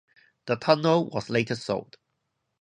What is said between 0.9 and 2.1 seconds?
was later sold.